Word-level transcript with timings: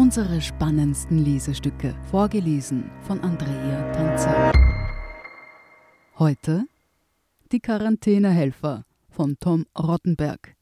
unsere 0.00 0.40
spannendsten 0.40 1.18
Lesestücke, 1.18 1.94
vorgelesen 2.10 2.90
von 3.02 3.20
Andrea 3.20 3.92
Tanzer. 3.92 4.50
Heute 6.18 6.64
Die 7.52 7.60
Quarantänehelfer 7.60 8.86
von 9.10 9.36
Tom 9.38 9.66
Rottenberg. 9.78 10.56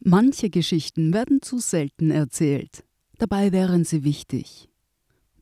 Manche 0.00 0.48
Geschichten 0.48 1.12
werden 1.12 1.42
zu 1.42 1.58
selten 1.58 2.10
erzählt, 2.10 2.84
dabei 3.18 3.52
wären 3.52 3.84
sie 3.84 4.02
wichtig. 4.02 4.70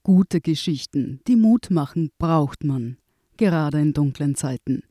Gute 0.03 0.41
Geschichten, 0.41 1.21
die 1.29 1.37
Mut 1.37 1.71
machen, 1.71 2.11
braucht 2.19 2.65
man, 2.65 2.97
gerade 3.37 3.81
in 3.81 3.93
dunklen 3.93 4.35
Zeiten, 4.35 4.83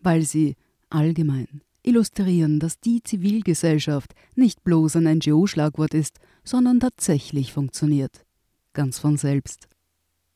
weil 0.00 0.22
sie 0.22 0.54
allgemein 0.90 1.60
illustrieren, 1.82 2.60
dass 2.60 2.80
die 2.80 3.02
Zivilgesellschaft 3.02 4.14
nicht 4.34 4.64
bloß 4.64 4.96
ein 4.96 5.18
NGO-Schlagwort 5.18 5.94
ist, 5.94 6.18
sondern 6.44 6.80
tatsächlich 6.80 7.52
funktioniert. 7.52 8.24
Ganz 8.72 8.98
von 8.98 9.16
selbst. 9.16 9.68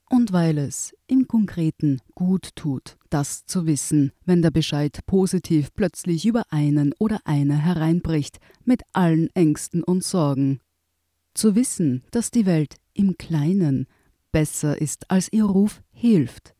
Und 0.09 0.32
weil 0.32 0.59
es 0.59 0.95
im 1.09 1.27
Konkreten 1.27 2.00
gut 2.14 2.55
tut, 2.55 2.96
das 3.10 3.45
zu 3.45 3.66
wissen, 3.66 4.12
wenn 4.24 4.41
der 4.41 4.52
Bescheid 4.52 5.00
positiv 5.06 5.74
plötzlich 5.74 6.27
über 6.27 6.45
einen 6.50 6.92
oder 6.98 7.19
eine 7.24 7.56
hereinbricht, 7.56 8.38
mit 8.64 8.83
allen 8.92 9.34
Ängsten 9.34 9.83
und 9.83 10.05
Sorgen. 10.05 10.60
Zu 11.34 11.56
wissen, 11.56 12.05
dass 12.12 12.30
die 12.30 12.47
Welt 12.47 12.77
im 12.94 13.19
Kleinen 13.19 13.86
besser 14.31 14.81
ist, 14.81 15.10
als 15.10 15.33
ihr 15.33 15.44
Ruf 15.44 15.83
hilft. 15.92 16.55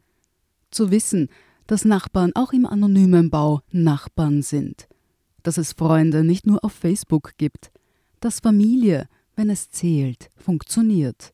Zu 0.71 0.91
wissen, 0.91 1.29
dass 1.67 1.85
Nachbarn 1.85 2.33
auch 2.35 2.53
im 2.53 2.67
anonymen 2.67 3.31
Bau 3.31 3.63
Nachbarn 3.71 4.43
sind, 4.43 4.89
dass 5.43 5.59
es 5.59 5.73
Freunde 5.73 6.25
nicht 6.25 6.47
nur 6.47 6.65
auf 6.65 6.73
Facebook 6.73 7.33
gibt, 7.37 7.71
dass 8.21 8.41
Familie, 8.41 9.09
wenn 9.35 9.51
es 9.51 9.71
zählt, 9.71 10.31
funktioniert. 10.37 11.33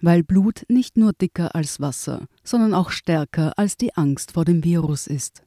Weil 0.00 0.22
Blut 0.22 0.64
nicht 0.68 0.96
nur 0.96 1.12
dicker 1.12 1.54
als 1.54 1.80
Wasser, 1.80 2.26
sondern 2.44 2.74
auch 2.74 2.90
stärker 2.90 3.58
als 3.58 3.76
die 3.76 3.94
Angst 3.94 4.32
vor 4.32 4.44
dem 4.44 4.62
Virus 4.62 5.06
ist. 5.06 5.42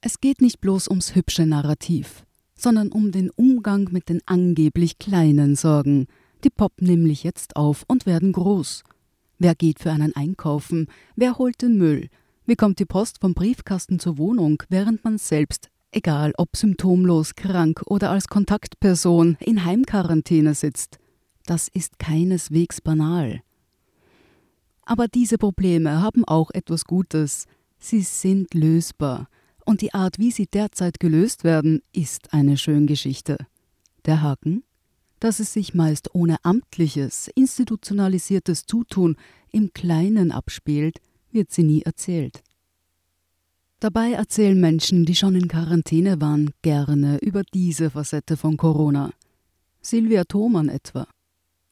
Es 0.00 0.20
geht 0.20 0.40
nicht 0.40 0.60
bloß 0.60 0.88
ums 0.88 1.14
hübsche 1.14 1.46
Narrativ, 1.46 2.24
sondern 2.54 2.90
um 2.90 3.12
den 3.12 3.30
Umgang 3.30 3.88
mit 3.92 4.08
den 4.08 4.20
angeblich 4.26 4.98
kleinen 4.98 5.56
Sorgen. 5.56 6.06
Die 6.42 6.50
poppen 6.50 6.86
nämlich 6.86 7.22
jetzt 7.22 7.54
auf 7.54 7.84
und 7.86 8.06
werden 8.06 8.32
groß. 8.32 8.82
Wer 9.38 9.54
geht 9.54 9.78
für 9.78 9.92
einen 9.92 10.14
einkaufen? 10.16 10.88
Wer 11.16 11.38
holt 11.38 11.62
den 11.62 11.76
Müll? 11.76 12.08
Wie 12.44 12.56
kommt 12.56 12.80
die 12.80 12.86
Post 12.86 13.20
vom 13.20 13.34
Briefkasten 13.34 14.00
zur 14.00 14.18
Wohnung, 14.18 14.64
während 14.68 15.04
man 15.04 15.16
selbst, 15.16 15.70
egal 15.92 16.32
ob 16.36 16.56
symptomlos, 16.56 17.36
krank 17.36 17.82
oder 17.86 18.10
als 18.10 18.26
Kontaktperson, 18.26 19.36
in 19.38 19.64
Heimquarantäne 19.64 20.54
sitzt? 20.54 20.98
Das 21.46 21.68
ist 21.68 22.00
keineswegs 22.00 22.80
banal. 22.80 23.42
Aber 24.84 25.06
diese 25.06 25.38
Probleme 25.38 26.02
haben 26.02 26.24
auch 26.24 26.50
etwas 26.50 26.84
Gutes. 26.84 27.46
Sie 27.78 28.02
sind 28.02 28.54
lösbar. 28.54 29.28
Und 29.64 29.80
die 29.80 29.94
Art, 29.94 30.18
wie 30.18 30.32
sie 30.32 30.46
derzeit 30.46 30.98
gelöst 30.98 31.44
werden, 31.44 31.82
ist 31.92 32.32
eine 32.32 32.56
Schöngeschichte. 32.56 33.38
Der 34.04 34.20
Haken? 34.20 34.64
Dass 35.20 35.38
es 35.38 35.52
sich 35.52 35.74
meist 35.74 36.12
ohne 36.12 36.44
amtliches, 36.44 37.28
institutionalisiertes 37.28 38.66
Zutun 38.66 39.16
im 39.52 39.72
Kleinen 39.72 40.32
abspielt, 40.32 40.98
wird 41.32 41.50
sie 41.50 41.62
nie 41.62 41.82
erzählt. 41.82 42.42
Dabei 43.80 44.12
erzählen 44.12 44.60
Menschen, 44.60 45.04
die 45.04 45.16
schon 45.16 45.34
in 45.34 45.48
Quarantäne 45.48 46.20
waren, 46.20 46.50
gerne 46.62 47.18
über 47.18 47.42
diese 47.52 47.90
Facette 47.90 48.36
von 48.36 48.56
Corona. 48.56 49.10
Silvia 49.80 50.22
Thomann 50.22 50.68
etwa. 50.68 51.08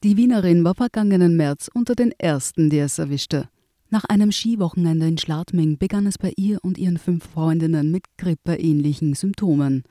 Die 0.03 0.17
Wienerin 0.17 0.65
war 0.65 0.75
vergangenen 0.75 1.37
März 1.37 1.71
unter 1.73 1.95
den 1.95 2.11
ersten, 2.19 2.69
die 2.69 2.79
es 2.79 2.99
erwischte. 2.99 3.49
Nach 3.91 4.05
einem 4.05 4.33
Skiwochenende 4.33 5.07
in 5.07 5.19
Schladming 5.19 5.79
begann 5.79 6.07
es 6.07 6.19
bei 6.19 6.33
ihr 6.37 6.59
und 6.63 6.79
ihren 6.79 6.99
fünf 6.99 7.25
Freundinnen 7.25 7.93
mit 7.93 8.05
grippeähnlichen 8.19 9.15
Symptomen. 9.15 9.84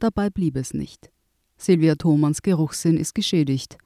Dabei 0.00 0.30
blieb 0.30 0.56
es 0.56 0.74
nicht. 0.74 1.10
Silvia 1.56 1.94
Thomanns 1.94 2.42
Geruchssinn 2.42 2.96
ist 2.96 3.14
geschädigt. 3.14 3.76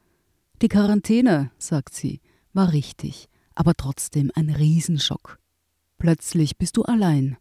Die 0.62 0.68
Quarantäne, 0.68 1.50
sagt 1.58 1.92
sie, 1.92 2.20
war 2.52 2.72
richtig 2.72 3.28
aber 3.54 3.74
trotzdem 3.74 4.30
ein 4.34 4.50
Riesenschock. 4.50 5.38
Plötzlich 5.98 6.58
bist 6.58 6.76
du 6.76 6.82
allein. 6.82 7.36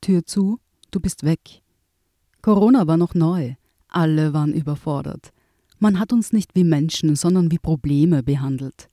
Tür 0.00 0.24
zu, 0.24 0.58
du 0.90 1.00
bist 1.00 1.24
weg. 1.24 1.62
Corona 2.42 2.86
war 2.86 2.96
noch 2.96 3.14
neu. 3.14 3.54
Alle 3.88 4.32
waren 4.32 4.52
überfordert. 4.52 5.32
Man 5.78 5.98
hat 5.98 6.12
uns 6.12 6.32
nicht 6.32 6.54
wie 6.54 6.64
Menschen, 6.64 7.16
sondern 7.16 7.50
wie 7.50 7.58
Probleme 7.58 8.22
behandelt. 8.22 8.88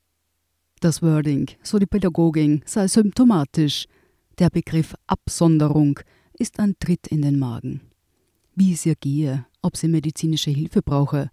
Das 0.79 1.01
Wording, 1.01 1.49
so 1.61 1.79
die 1.79 1.85
Pädagogin, 1.85 2.61
sei 2.65 2.87
symptomatisch. 2.87 3.85
Der 4.39 4.49
Begriff 4.49 4.95
Absonderung 5.07 5.99
ist 6.37 6.59
ein 6.59 6.75
Tritt 6.79 7.07
in 7.07 7.21
den 7.21 7.39
Magen. 7.39 7.81
Wie 8.55 8.73
es 8.73 8.85
ihr 8.85 8.95
gehe, 8.95 9.45
ob 9.61 9.77
sie 9.77 9.87
medizinische 9.87 10.51
Hilfe 10.51 10.81
brauche, 10.81 11.29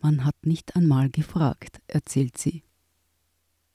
man 0.00 0.24
hat 0.24 0.34
nicht 0.42 0.74
einmal 0.74 1.10
gefragt, 1.10 1.80
erzählt 1.86 2.38
sie. 2.38 2.62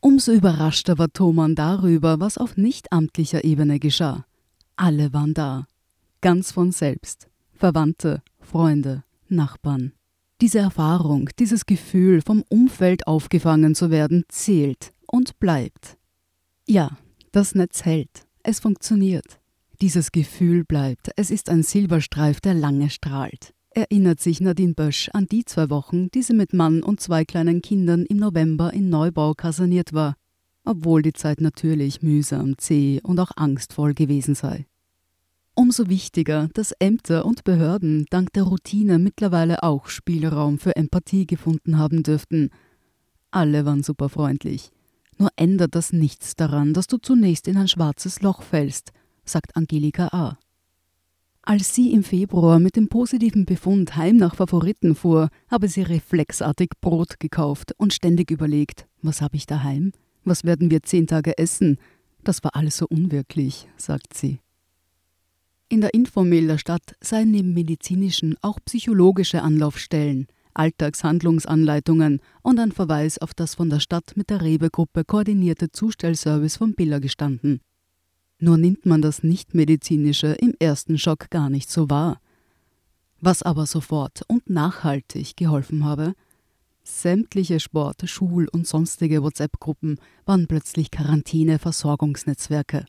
Umso 0.05 0.33
überraschter 0.33 0.97
war 0.97 1.13
Thoman 1.13 1.55
darüber, 1.55 2.19
was 2.19 2.37
auf 2.37 2.57
nichtamtlicher 2.57 3.45
Ebene 3.45 3.79
geschah. 3.79 4.25
Alle 4.75 5.13
waren 5.13 5.33
da, 5.33 5.65
ganz 6.19 6.51
von 6.51 6.73
selbst. 6.73 7.29
Verwandte, 7.53 8.21
Freunde, 8.41 9.05
Nachbarn. 9.29 9.93
Diese 10.41 10.59
Erfahrung, 10.59 11.29
dieses 11.39 11.65
Gefühl, 11.65 12.21
vom 12.21 12.43
Umfeld 12.49 13.07
aufgefangen 13.07 13.75
zu 13.75 13.91
werden, 13.91 14.25
zählt 14.27 14.91
und 15.07 15.39
bleibt. 15.39 15.97
Ja, 16.67 16.97
das 17.31 17.55
Netz 17.55 17.85
hält. 17.85 18.27
Es 18.43 18.59
funktioniert. 18.59 19.39
Dieses 19.79 20.11
Gefühl 20.11 20.65
bleibt. 20.65 21.11
Es 21.15 21.31
ist 21.31 21.49
ein 21.49 21.63
Silberstreif, 21.63 22.41
der 22.41 22.55
lange 22.55 22.89
strahlt 22.89 23.53
erinnert 23.75 24.19
sich 24.19 24.41
Nadine 24.41 24.73
Bösch 24.73 25.09
an 25.13 25.25
die 25.25 25.45
zwei 25.45 25.69
Wochen, 25.69 26.09
die 26.11 26.21
sie 26.21 26.33
mit 26.33 26.53
Mann 26.53 26.83
und 26.83 27.01
zwei 27.01 27.25
kleinen 27.25 27.61
Kindern 27.61 28.05
im 28.05 28.17
November 28.17 28.73
in 28.73 28.89
Neubau 28.89 29.33
kaserniert 29.33 29.93
war, 29.93 30.15
obwohl 30.63 31.01
die 31.01 31.13
Zeit 31.13 31.41
natürlich 31.41 32.01
mühsam, 32.01 32.57
zäh 32.57 33.01
und 33.03 33.19
auch 33.19 33.31
angstvoll 33.35 33.93
gewesen 33.93 34.35
sei. 34.35 34.65
Umso 35.55 35.87
wichtiger, 35.87 36.49
dass 36.53 36.71
Ämter 36.79 37.25
und 37.25 37.43
Behörden 37.43 38.05
dank 38.09 38.33
der 38.33 38.43
Routine 38.43 38.97
mittlerweile 38.97 39.61
auch 39.61 39.87
Spielraum 39.87 40.57
für 40.57 40.75
Empathie 40.75 41.27
gefunden 41.27 41.77
haben 41.77 42.01
dürften. 42.01 42.49
Alle 43.29 43.63
waren 43.65 43.83
superfreundlich. 43.83 44.71
Nur 45.19 45.29
ändert 45.35 45.75
das 45.75 45.93
nichts 45.93 46.35
daran, 46.35 46.73
dass 46.73 46.87
du 46.87 46.97
zunächst 46.97 47.47
in 47.47 47.57
ein 47.57 47.67
schwarzes 47.67 48.21
Loch 48.21 48.41
fällst, 48.41 48.91
sagt 49.25 49.55
Angelika 49.55 50.07
A. 50.07 50.39
Als 51.45 51.75
sie 51.75 51.91
im 51.91 52.03
Februar 52.03 52.57
mit 52.57 52.77
dem 52.77 52.87
positiven 52.87 53.45
Befund 53.45 53.97
heim 53.97 54.15
nach 54.15 54.35
Favoriten 54.35 54.95
fuhr, 54.95 55.27
habe 55.51 55.67
sie 55.67 55.81
reflexartig 55.81 56.69
Brot 56.79 57.19
gekauft 57.19 57.73
und 57.77 57.93
ständig 57.93 58.31
überlegt, 58.31 58.87
was 59.01 59.21
habe 59.21 59.35
ich 59.35 59.45
daheim? 59.45 59.91
Was 60.23 60.45
werden 60.45 60.71
wir 60.71 60.83
zehn 60.83 61.05
Tage 61.05 61.37
essen? 61.37 61.79
Das 62.23 62.45
war 62.45 62.55
alles 62.55 62.77
so 62.77 62.87
unwirklich, 62.87 63.67
sagt 63.75 64.13
sie. 64.13 64.39
In 65.67 65.81
der 65.81 65.93
Infomail 65.93 66.47
der 66.47 66.59
Stadt 66.59 66.95
seien 67.01 67.31
neben 67.31 67.53
medizinischen 67.53 68.37
auch 68.41 68.59
psychologische 68.63 69.41
Anlaufstellen, 69.41 70.27
Alltagshandlungsanleitungen 70.53 72.21
und 72.41 72.57
ein 72.57 72.71
Verweis 72.71 73.17
auf 73.17 73.33
das 73.33 73.55
von 73.55 73.69
der 73.69 73.81
Stadt 73.81 74.13
mit 74.15 74.29
der 74.29 74.41
Rewe-Gruppe 74.41 75.03
koordinierte 75.03 75.73
Zustellservice 75.73 76.55
von 76.55 76.73
Billa 76.73 76.99
gestanden. 76.99 77.59
Nur 78.43 78.57
nimmt 78.57 78.85
man 78.85 79.01
das 79.01 79.23
Nichtmedizinische 79.23 80.33
im 80.33 80.53
ersten 80.59 80.97
Schock 80.97 81.29
gar 81.29 81.49
nicht 81.49 81.71
so 81.71 81.89
wahr. 81.89 82.19
Was 83.21 83.41
aber 83.41 83.65
sofort 83.65 84.23
und 84.27 84.49
nachhaltig 84.49 85.37
geholfen 85.37 85.85
habe, 85.85 86.13
sämtliche 86.83 87.61
Sport-, 87.61 88.09
Schul- 88.09 88.49
und 88.49 88.67
sonstige 88.67 89.23
WhatsApp-Gruppen 89.23 89.97
waren 90.25 90.47
plötzlich 90.47 90.91
Quarantäne-Versorgungsnetzwerke. 90.91 92.85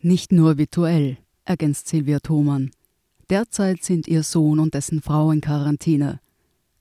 Nicht 0.00 0.32
nur 0.32 0.58
virtuell, 0.58 1.18
ergänzt 1.44 1.86
Silvia 1.86 2.18
Thomann. 2.18 2.72
Derzeit 3.30 3.84
sind 3.84 4.08
ihr 4.08 4.24
Sohn 4.24 4.58
und 4.58 4.74
dessen 4.74 5.02
Frau 5.02 5.30
in 5.30 5.40
Quarantäne. 5.40 6.18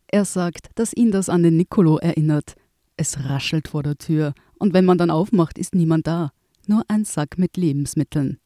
Er 0.07 0.25
sagt, 0.25 0.69
dass 0.73 0.93
ihn 0.93 1.11
das 1.11 1.29
an 1.29 1.43
den 1.43 1.57
Nicolo 1.57 1.99
erinnert. 1.99 2.55
Es 2.95 3.23
raschelt 3.25 3.67
vor 3.67 3.83
der 3.83 3.99
Tür, 3.99 4.33
und 4.57 4.73
wenn 4.73 4.85
man 4.85 4.97
dann 4.97 5.11
aufmacht, 5.11 5.59
ist 5.59 5.75
niemand 5.75 6.07
da 6.07 6.31
nur 6.69 6.83
ein 6.87 7.05
Sack 7.05 7.37
mit 7.37 7.57
Lebensmitteln. 7.57 8.39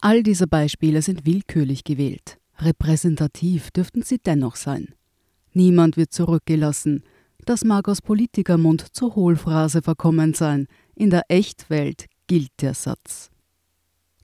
All 0.00 0.22
diese 0.22 0.46
Beispiele 0.46 1.02
sind 1.02 1.26
willkürlich 1.26 1.84
gewählt. 1.84 2.38
Repräsentativ 2.58 3.70
dürften 3.70 4.02
sie 4.02 4.18
dennoch 4.18 4.56
sein. 4.56 4.94
Niemand 5.52 5.96
wird 5.96 6.12
zurückgelassen. 6.12 7.02
Das 7.44 7.64
mag 7.64 7.88
aus 7.88 8.00
Politikermund 8.02 8.94
zur 8.94 9.14
Hohlphrase 9.14 9.82
verkommen 9.82 10.34
sein. 10.34 10.66
In 10.94 11.10
der 11.10 11.24
Echtwelt 11.28 12.06
gilt 12.26 12.50
der 12.60 12.74
Satz. 12.74 13.30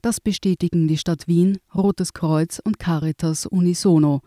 Das 0.02 0.20
bestätigen 0.20 0.86
die 0.86 0.98
Stadt 0.98 1.26
Wien, 1.26 1.58
Rotes 1.74 2.12
Kreuz 2.12 2.60
und 2.64 2.78
Caritas 2.78 3.46
unisono. 3.46 4.20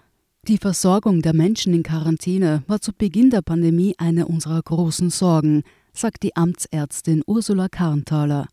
Die 0.47 0.57
Versorgung 0.57 1.21
der 1.21 1.33
Menschen 1.33 1.73
in 1.73 1.83
Quarantäne 1.83 2.63
war 2.67 2.81
zu 2.81 2.91
Beginn 2.91 3.29
der 3.29 3.41
Pandemie 3.41 3.95
eine 3.97 4.25
unserer 4.25 4.61
großen 4.61 5.09
Sorgen, 5.09 5.63
sagt 5.99 6.23
die 6.23 6.35
Amtsärztin 6.35 7.23
Ursula 7.27 7.67
Karnthaler. 7.67 8.47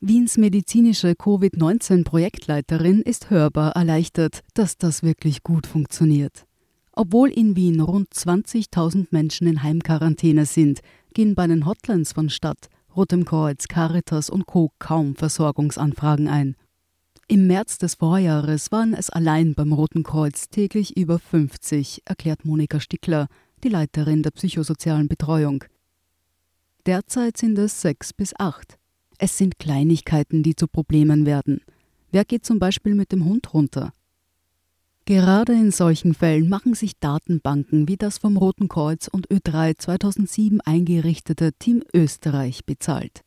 Wiens 0.00 0.38
medizinische 0.38 1.14
Covid-19-Projektleiterin 1.14 3.02
ist 3.02 3.28
hörbar 3.28 3.72
erleichtert, 3.72 4.42
dass 4.54 4.78
das 4.78 5.02
wirklich 5.02 5.42
gut 5.42 5.66
funktioniert. 5.66 6.46
Obwohl 6.92 7.28
in 7.28 7.54
Wien 7.54 7.80
rund 7.80 8.08
20.000 8.14 9.08
Menschen 9.10 9.46
in 9.46 9.62
Heimquarantäne 9.62 10.46
sind, 10.46 10.80
gehen 11.12 11.34
bei 11.34 11.46
den 11.46 11.66
Hotlines 11.66 12.12
von 12.12 12.30
Stadt, 12.30 12.70
Rotem 12.96 13.26
Kreuz, 13.26 13.68
Caritas 13.68 14.30
und 14.30 14.46
Co. 14.46 14.72
kaum 14.78 15.16
Versorgungsanfragen 15.16 16.28
ein. 16.28 16.56
Im 17.26 17.46
März 17.46 17.76
des 17.76 17.96
Vorjahres 17.96 18.72
waren 18.72 18.94
es 18.94 19.10
allein 19.10 19.54
beim 19.54 19.74
Roten 19.74 20.02
Kreuz 20.02 20.48
täglich 20.48 20.96
über 20.96 21.18
50, 21.18 22.02
erklärt 22.06 22.46
Monika 22.46 22.80
Stickler, 22.80 23.28
die 23.62 23.68
Leiterin 23.68 24.22
der 24.22 24.30
psychosozialen 24.30 25.08
Betreuung. 25.08 25.64
Derzeit 26.88 27.36
sind 27.36 27.58
es 27.58 27.82
sechs 27.82 28.14
bis 28.14 28.32
acht. 28.38 28.78
Es 29.18 29.36
sind 29.36 29.58
Kleinigkeiten, 29.58 30.42
die 30.42 30.56
zu 30.56 30.66
Problemen 30.66 31.26
werden. 31.26 31.60
Wer 32.12 32.24
geht 32.24 32.46
zum 32.46 32.58
Beispiel 32.58 32.94
mit 32.94 33.12
dem 33.12 33.26
Hund 33.26 33.52
runter? 33.52 33.92
Gerade 35.04 35.52
in 35.52 35.70
solchen 35.70 36.14
Fällen 36.14 36.48
machen 36.48 36.72
sich 36.72 36.98
Datenbanken 36.98 37.88
wie 37.88 37.98
das 37.98 38.16
vom 38.16 38.38
Roten 38.38 38.68
Kreuz 38.68 39.06
und 39.06 39.28
Ö3 39.28 39.76
2007 39.76 40.62
eingerichtete 40.62 41.52
Team 41.58 41.82
Österreich 41.92 42.64
bezahlt. 42.64 43.20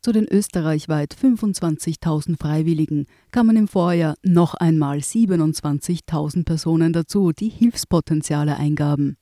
Zu 0.00 0.12
den 0.12 0.28
österreichweit 0.28 1.12
25.000 1.12 2.38
Freiwilligen 2.38 3.06
kamen 3.32 3.56
im 3.56 3.66
Vorjahr 3.66 4.14
noch 4.22 4.54
einmal 4.54 4.98
27.000 4.98 6.44
Personen 6.44 6.92
dazu, 6.92 7.32
die 7.32 7.48
Hilfspotenziale 7.48 8.56
eingaben. 8.56 9.16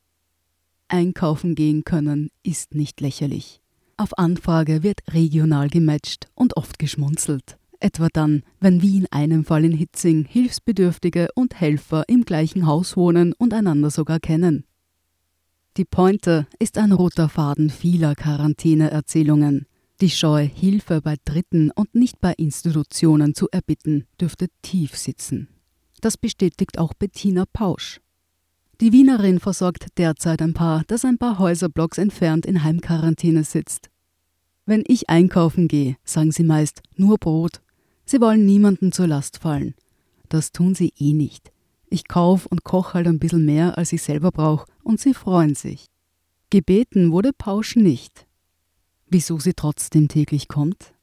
Einkaufen 0.89 1.55
gehen 1.55 1.85
können 1.85 2.29
ist 2.43 2.75
nicht 2.75 3.01
lächerlich. 3.01 3.60
Auf 4.01 4.17
Anfrage 4.17 4.83
wird 4.83 5.03
regional 5.13 5.69
gematcht 5.69 6.31
und 6.35 6.57
oft 6.57 6.79
geschmunzelt. 6.79 7.59
Etwa 7.81 8.09
dann, 8.11 8.45
wenn 8.59 8.81
wie 8.81 8.97
in 8.97 9.07
einem 9.13 9.45
Fall 9.45 9.63
in 9.63 9.73
Hitzing 9.73 10.25
Hilfsbedürftige 10.25 11.29
und 11.35 11.61
Helfer 11.61 12.05
im 12.09 12.25
gleichen 12.25 12.65
Haus 12.67 12.97
wohnen 12.97 13.35
und 13.35 13.53
einander 13.53 13.91
sogar 13.91 14.19
kennen. 14.19 14.65
Die 15.77 15.85
Pointe 15.85 16.47
ist 16.59 16.79
ein 16.79 16.93
roter 16.93 17.29
Faden 17.29 17.69
vieler 17.69 18.15
Quarantäneerzählungen. 18.15 19.67
Die 20.01 20.09
Scheu, 20.09 20.49
Hilfe 20.49 21.03
bei 21.03 21.17
Dritten 21.27 21.71
und 21.71 21.95
nicht 21.95 22.23
bei 22.23 22.33
Institutionen 22.39 23.35
zu 23.35 23.49
erbitten, 23.53 24.07
dürfte 24.19 24.47
tief 24.63 24.97
sitzen. 24.97 25.49
Das 26.01 26.17
bestätigt 26.17 26.79
auch 26.79 26.95
Bettina 26.95 27.45
Pausch. 27.53 28.01
Die 28.81 28.95
Wienerin 28.95 29.41
versorgt 29.41 29.99
derzeit 29.99 30.41
ein 30.41 30.55
Paar, 30.55 30.85
das 30.87 31.05
ein 31.05 31.19
paar 31.19 31.39
Häuserblocks 31.39 31.99
entfernt 31.99 32.47
in 32.47 32.65
Heimquarantäne 32.65 33.45
sitzt. 33.45 33.90
Wenn 34.71 34.85
ich 34.87 35.11
einkaufen 35.11 35.67
gehe, 35.67 35.97
sagen 36.05 36.31
sie 36.31 36.45
meist 36.45 36.81
nur 36.95 37.19
Brot 37.19 37.61
Sie 38.05 38.21
wollen 38.21 38.47
niemanden 38.47 38.93
zur 38.93 39.09
Last 39.09 39.39
fallen. 39.39 39.75
Das 40.29 40.53
tun 40.53 40.77
sie 40.77 40.93
eh 40.97 41.13
nicht. 41.13 41.51
Ich 41.89 42.07
kaufe 42.07 42.49
und 42.49 42.63
koche 42.63 42.95
halt 42.95 43.09
ein 43.09 43.19
bisschen 43.19 43.45
mehr, 43.45 43.77
als 43.77 43.93
ich 43.93 44.01
selber 44.01 44.31
brauche, 44.31 44.71
und 44.85 45.01
sie 45.01 45.13
freuen 45.13 45.57
sich. 45.57 45.87
Gebeten 46.51 47.11
wurde 47.11 47.33
Pausch 47.33 47.75
nicht. 47.75 48.29
Wieso 49.09 49.41
sie 49.41 49.55
trotzdem 49.55 50.07
täglich 50.07 50.47
kommt? 50.47 50.95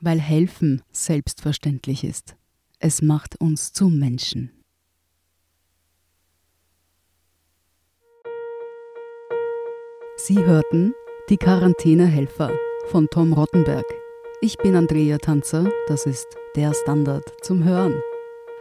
Weil 0.00 0.20
helfen 0.20 0.80
selbstverständlich 0.92 2.04
ist. 2.04 2.36
Es 2.78 3.02
macht 3.02 3.40
uns 3.40 3.72
zu 3.72 3.88
Menschen. 3.88 4.52
Sie 10.18 10.38
hörten 10.38 10.94
Die 11.30 11.38
Quarantänehelfer 11.38 12.50
von 12.88 13.08
Tom 13.08 13.32
Rottenberg. 13.32 13.86
Ich 14.42 14.58
bin 14.58 14.76
Andrea 14.76 15.16
Tanzer, 15.16 15.64
das 15.88 16.04
ist 16.04 16.26
der 16.54 16.74
Standard 16.74 17.24
zum 17.40 17.64
Hören. 17.64 17.94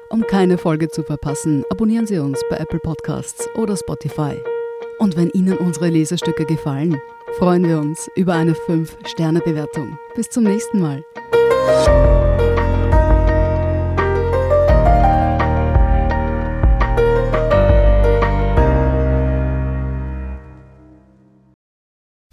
Um 0.10 0.22
keine 0.22 0.58
Folge 0.58 0.88
zu 0.88 1.04
verpassen, 1.04 1.66
abonnieren 1.70 2.08
Sie 2.08 2.20
uns 2.20 2.40
bei 2.50 2.56
Apple 2.56 2.80
Podcasts 2.80 3.50
oder 3.56 3.76
Spotify. 3.76 4.42
Und 4.98 5.18
wenn 5.18 5.30
Ihnen 5.32 5.58
unsere 5.58 5.90
Lesestücke 5.90 6.46
gefallen, 6.46 7.02
freuen 7.38 7.68
wir 7.68 7.80
uns 7.80 8.10
über 8.16 8.34
eine 8.34 8.54
5-Sterne-Bewertung. 8.54 9.98
Bis 10.16 10.30
zum 10.30 10.46
nächsten 10.46 10.80
Mal. 10.80 11.04